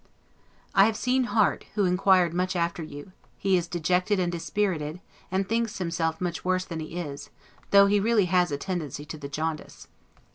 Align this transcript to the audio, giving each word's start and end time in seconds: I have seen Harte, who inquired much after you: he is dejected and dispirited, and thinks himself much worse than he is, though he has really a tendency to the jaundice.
I 0.73 0.85
have 0.85 0.97
seen 0.97 1.25
Harte, 1.25 1.65
who 1.75 1.85
inquired 1.85 2.33
much 2.33 2.55
after 2.55 2.81
you: 2.81 3.11
he 3.37 3.55
is 3.55 3.67
dejected 3.67 4.19
and 4.19 4.31
dispirited, 4.31 4.99
and 5.29 5.47
thinks 5.47 5.77
himself 5.77 6.19
much 6.19 6.43
worse 6.43 6.65
than 6.65 6.79
he 6.79 6.97
is, 6.99 7.29
though 7.69 7.85
he 7.85 7.97
has 7.97 8.03
really 8.03 8.27
a 8.33 8.57
tendency 8.57 9.05
to 9.05 9.17
the 9.19 9.29
jaundice. 9.29 9.87